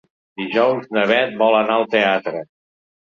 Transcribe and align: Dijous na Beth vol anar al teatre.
Dijous 0.41 0.87
na 0.97 1.03
Beth 1.13 1.37
vol 1.43 1.59
anar 1.59 1.77
al 1.79 1.87
teatre. 1.93 2.43